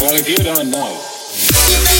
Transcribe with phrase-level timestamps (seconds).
[0.00, 1.99] Well, if you don't know,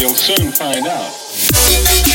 [0.00, 2.09] you'll soon find out.